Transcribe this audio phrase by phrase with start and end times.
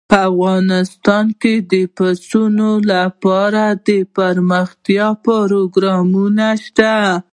[0.27, 6.95] افغانستان کې د پسونو لپاره دپرمختیا پروګرامونه شته.